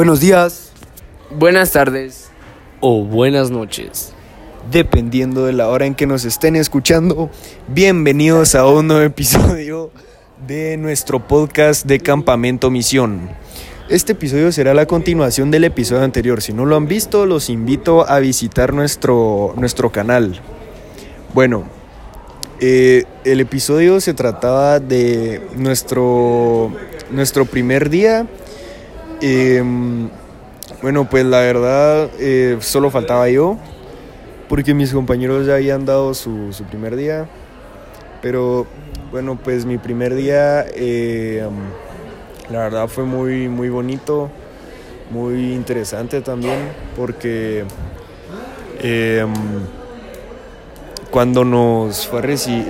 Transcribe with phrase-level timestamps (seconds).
[0.00, 0.72] Buenos días.
[1.30, 2.30] Buenas tardes.
[2.80, 4.14] O buenas noches.
[4.70, 7.28] Dependiendo de la hora en que nos estén escuchando,
[7.68, 9.90] bienvenidos a un nuevo episodio
[10.48, 13.28] de nuestro podcast de Campamento Misión.
[13.90, 16.40] Este episodio será la continuación del episodio anterior.
[16.40, 20.40] Si no lo han visto, los invito a visitar nuestro, nuestro canal.
[21.34, 21.64] Bueno,
[22.58, 26.72] eh, el episodio se trataba de nuestro,
[27.10, 28.26] nuestro primer día.
[29.20, 30.08] Em,
[30.82, 33.58] bueno, pues la verdad eh, solo faltaba yo,
[34.48, 37.26] porque mis compañeros ya habían dado su, primer día.
[38.22, 38.66] Pero
[39.10, 41.46] bueno, pues mi primer día, eh,
[42.50, 44.30] la verdad fue muy, muy bonito,
[45.10, 46.58] muy interesante también,
[46.96, 47.64] porque
[48.80, 49.26] eh,
[51.10, 52.22] cuando nos, fue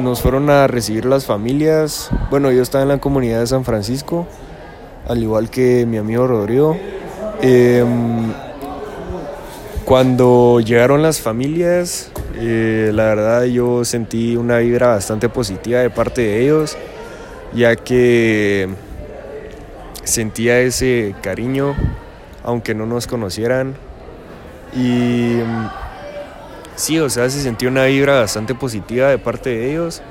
[0.00, 4.26] nos fueron a recibir las familias, bueno, yo estaba en la comunidad de San Francisco,
[5.06, 6.76] al igual que mi amigo Rodrigo.
[7.42, 7.84] Eh,
[9.84, 16.22] cuando llegaron las familias, eh, la verdad yo sentí una vibra bastante positiva de parte
[16.22, 16.76] de ellos,
[17.52, 18.68] ya que
[20.02, 21.74] sentía ese cariño,
[22.42, 23.74] aunque no nos conocieran.
[24.74, 25.36] Y
[26.76, 30.02] sí, o sea, se sentía una vibra bastante positiva de parte de ellos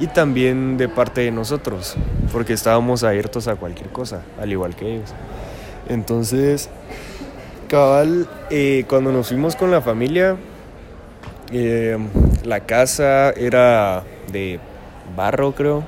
[0.00, 1.94] y también de parte de nosotros,
[2.32, 5.10] porque estábamos abiertos a cualquier cosa, al igual que ellos.
[5.88, 6.68] Entonces,
[7.68, 10.36] cabal, eh, cuando nos fuimos con la familia,
[11.52, 11.96] eh,
[12.44, 14.58] la casa era de
[15.16, 15.84] barro, creo.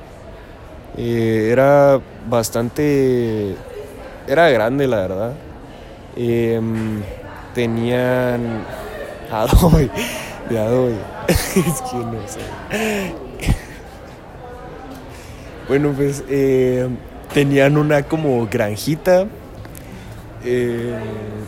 [0.97, 3.55] Eh, era bastante...
[4.27, 5.33] Era grande, la verdad.
[7.53, 8.63] tenían
[9.31, 9.89] adobe,
[10.49, 10.57] de
[11.27, 13.26] es no sé.
[15.67, 16.23] Bueno, pues
[17.33, 19.27] tenían una como granjita
[20.49, 20.93] eh,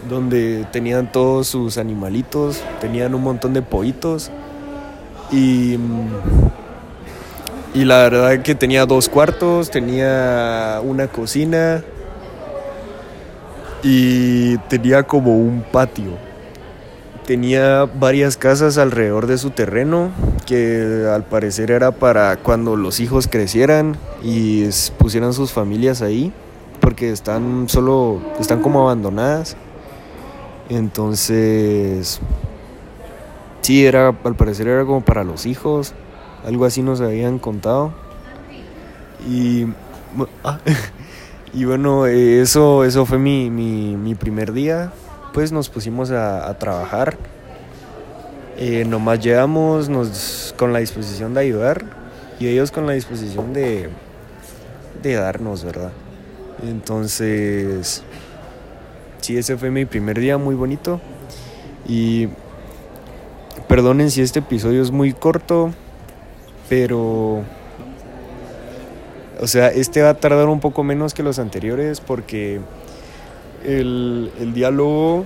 [0.10, 4.32] donde tenían todos sus animalitos, tenían un montón de pollitos
[5.32, 5.78] y,
[7.74, 11.84] y la verdad que tenía dos cuartos, tenía una cocina
[13.84, 16.18] y tenía como un patio.
[17.26, 20.10] Tenía varias casas alrededor de su terreno
[20.48, 26.34] que al parecer era para cuando los hijos crecieran y pusieran sus familias ahí
[26.80, 29.56] porque están solo, están como abandonadas.
[30.70, 32.20] Entonces,
[33.62, 35.94] sí, era, al parecer era como para los hijos,
[36.46, 37.92] algo así nos habían contado.
[39.28, 39.66] Y,
[40.44, 40.60] ah,
[41.54, 44.92] y bueno, eso, eso fue mi, mi, primer día,
[45.34, 47.18] pues nos pusimos a, trabajar.
[48.58, 51.86] Eh, nomás llegamos nos, con la disposición de ayudar
[52.42, 53.90] y ellos con la disposición de,
[55.02, 55.92] de darnos, ¿verdad?
[56.68, 58.04] Entonces,
[59.22, 61.00] sí, ese fue mi primer día muy bonito.
[61.88, 62.28] Y
[63.68, 65.72] perdonen si este episodio es muy corto,
[66.68, 67.44] pero...
[69.42, 72.60] O sea, este va a tardar un poco menos que los anteriores porque
[73.64, 75.24] el, el diálogo,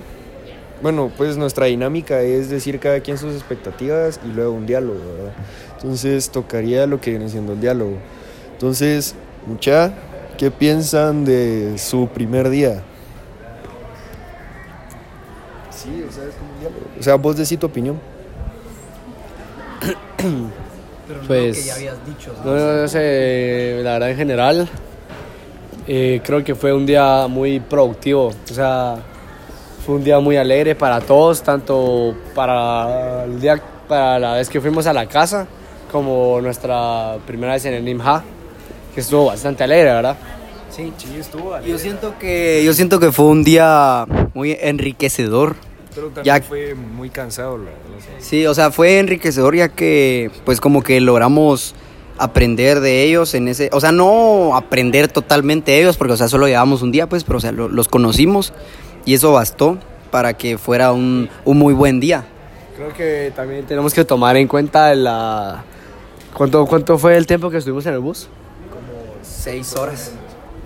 [0.82, 5.32] bueno, pues nuestra dinámica es decir cada quien sus expectativas y luego un diálogo, ¿verdad?
[5.76, 7.96] Entonces tocaría lo que viene siendo el diálogo.
[8.52, 9.92] Entonces, mucha,
[10.38, 12.82] ¿Qué piensan de su primer día?
[15.70, 16.86] Sí, o sea, es como un diálogo.
[16.98, 18.00] O sea, vos decís tu opinión.
[20.18, 22.34] Pero no pues, que ya habías dicho.
[22.44, 24.68] No, no, sé, la verdad en general,
[25.86, 28.32] eh, creo que fue un día muy productivo.
[28.50, 28.96] O sea,
[29.86, 34.60] fue un día muy alegre para todos, tanto para el día, para la vez que
[34.60, 35.46] fuimos a la casa,
[35.92, 38.24] como nuestra primera vez en el NIMHA
[38.94, 40.16] que estuvo bastante alegre, ¿verdad?
[40.70, 41.72] Sí, sí, estuvo alegre.
[41.72, 45.56] Yo siento que, yo siento que fue un día muy enriquecedor.
[45.94, 47.58] Pero también fue muy cansado.
[48.18, 51.74] Sí, o sea, fue enriquecedor ya que, pues como que logramos
[52.18, 56.28] aprender de ellos en ese, o sea, no aprender totalmente de ellos, porque, o sea,
[56.28, 58.52] solo llevamos un día, pues, pero, o sea, los conocimos
[59.04, 59.78] y eso bastó
[60.10, 62.24] para que fuera un, un muy buen día.
[62.76, 65.64] Creo que también tenemos que tomar en cuenta la...
[66.32, 68.28] ¿Cuánto, ¿Cuánto fue el tiempo que estuvimos en el bus?
[69.44, 70.10] Seis horas.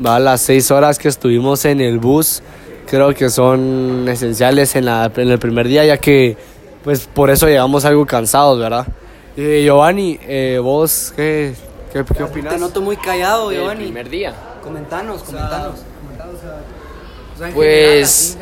[0.04, 2.42] Va, las seis horas que estuvimos en el bus
[2.88, 6.36] creo que son esenciales en, la, en el primer día, ya que
[6.84, 8.86] pues por eso llegamos algo cansados, ¿verdad?
[9.36, 11.54] Eh, Giovanni, eh, vos, ¿qué,
[11.92, 12.54] qué, qué opinas?
[12.54, 13.80] Te noto muy callado, Giovanni.
[13.80, 14.34] El primer día.
[14.62, 15.80] Comentanos, comentanos.
[17.52, 18.38] pues,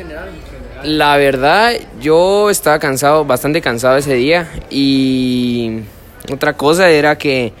[0.83, 4.47] la verdad, yo estaba cansado, bastante cansado ese día.
[4.69, 5.79] Y
[6.31, 7.53] otra cosa era que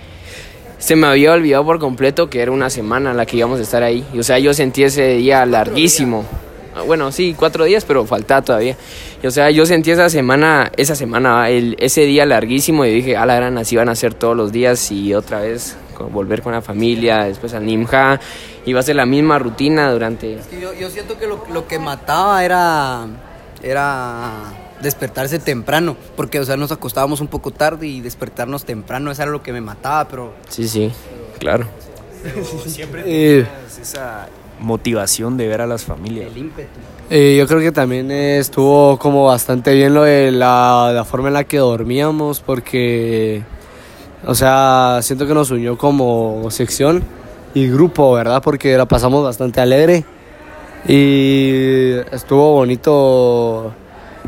[0.77, 3.83] se me había olvidado por completo que era una semana la que íbamos a estar
[3.83, 4.05] ahí.
[4.17, 6.25] o sea, yo sentí ese día larguísimo.
[6.85, 8.77] bueno, sí, cuatro días, pero faltaba todavía.
[9.23, 13.25] o sea, yo sentí esa semana, esa semana, el, ese día larguísimo y dije, a
[13.25, 15.77] la gran, así van a ser todos los días y otra vez
[16.11, 18.19] volver con la familia, después al Nimja,
[18.65, 20.37] iba a ser la misma rutina durante...
[20.61, 23.07] yo, yo, siento que lo, lo que mataba era,
[23.63, 29.23] era despertarse temprano, porque, o sea, nos acostábamos un poco tarde y despertarnos temprano, eso
[29.23, 30.33] era lo que me mataba, pero...
[30.49, 30.91] Sí, sí,
[31.39, 31.65] claro.
[32.65, 33.47] siempre eh,
[33.81, 34.27] esa
[34.59, 36.31] motivación de ver a las familias.
[36.31, 36.69] El ímpetu.
[37.09, 41.35] Eh, yo creo que también estuvo como bastante bien lo de la, la, forma en
[41.35, 43.43] la que dormíamos, porque,
[44.25, 47.03] o sea, siento que nos unió como sección
[47.53, 48.41] y grupo, ¿verdad?
[48.43, 50.03] Porque la pasamos bastante alegre
[50.87, 53.73] y estuvo bonito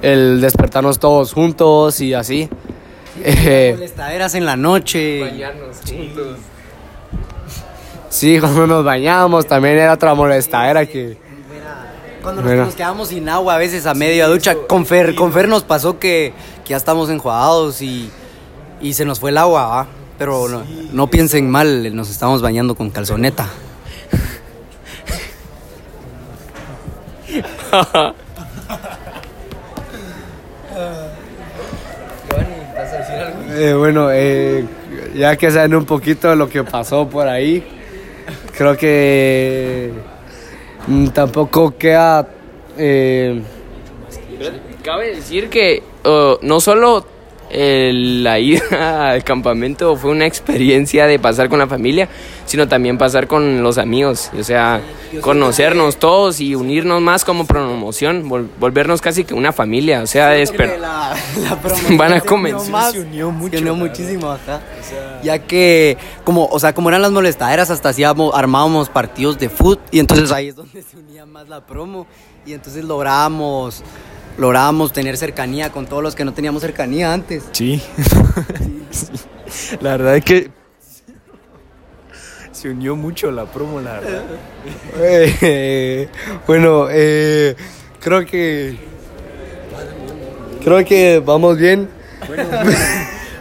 [0.01, 2.49] el despertarnos todos juntos y así.
[3.23, 5.21] Eh, molestaderas en la noche.
[5.21, 6.37] Bañarnos juntos.
[8.09, 11.17] Sí, cuando nos bañamos también era otra molestadera que...
[12.21, 15.63] Cuando nos, quedamos sin agua a veces a media ducha, con Fer, con Fer nos
[15.63, 16.33] pasó que,
[16.65, 18.11] que ya estamos enjuagados y,
[18.81, 19.87] y, se nos fue el agua, ¿va?
[20.17, 23.47] Pero no, no piensen mal, nos estamos bañando con calzoneta.
[33.61, 34.63] Eh, bueno, eh,
[35.13, 37.61] ya que saben un poquito de lo que pasó por ahí,
[38.57, 39.91] creo que
[40.87, 42.25] mm, tampoco queda...
[42.77, 43.41] Eh,
[44.81, 47.05] Cabe decir que oh, no solo
[47.51, 52.09] la ida al campamento fue una experiencia de pasar con la familia,
[52.45, 54.81] sino también pasar con los amigos, o sea,
[55.21, 58.29] conocernos todos y unirnos más como promoción,
[58.59, 61.15] volvernos casi que una familia, o sea, la,
[61.97, 62.91] van a comenzar.
[62.91, 64.61] Se unió mucho, muchísimo acá.
[65.23, 69.79] ya que como, o sea, como eran las molestaderas, hasta hacíamos armábamos partidos de fútbol
[69.91, 72.07] y entonces ahí es donde se unía más la promo
[72.45, 73.83] y entonces lográbamos
[74.39, 77.43] lográbamos tener cercanía con todos los que no teníamos cercanía antes.
[77.51, 77.81] Sí.
[79.81, 80.51] La verdad es que
[82.51, 84.23] se unió mucho la promo, la verdad.
[84.99, 86.07] Eh,
[86.45, 87.55] bueno, eh,
[87.99, 88.77] creo que
[90.63, 91.89] creo que vamos bien.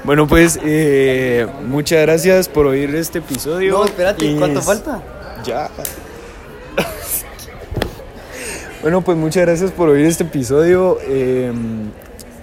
[0.04, 3.72] Bueno, pues eh, muchas gracias por oír este episodio.
[3.72, 5.02] No, espérate, ¿cuánto falta?
[5.44, 5.70] Ya.
[8.82, 10.98] Bueno, pues muchas gracias por oír este episodio.
[11.02, 11.90] Em,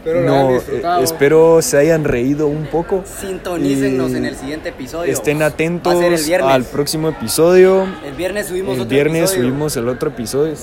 [0.06, 0.62] no, eh,
[1.02, 3.04] espero se hayan reído un poco.
[3.06, 5.12] Sintonícenos en el siguiente episodio.
[5.12, 5.96] Estén atentos
[6.44, 7.88] al próximo episodio.
[8.06, 10.56] El viernes subimos el viernes subimos el otro episodio.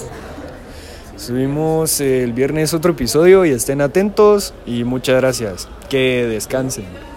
[1.16, 5.68] Subimos el viernes otro episodio y estén atentos y muchas gracias.
[5.88, 7.11] Que descansen.